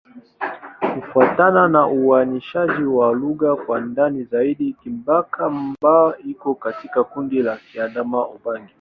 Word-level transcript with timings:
Kufuatana 0.95 1.67
na 1.67 1.87
uainishaji 1.87 2.83
wa 2.83 3.13
lugha 3.13 3.55
kwa 3.55 3.81
ndani 3.81 4.23
zaidi, 4.23 4.73
Kingbaka-Ma'bo 4.73 6.15
iko 6.15 6.55
katika 6.55 7.03
kundi 7.03 7.41
la 7.41 7.57
Kiadamawa-Ubangi. 7.57 8.69